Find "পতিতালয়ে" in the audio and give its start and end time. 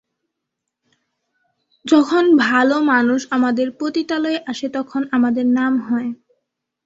3.79-4.39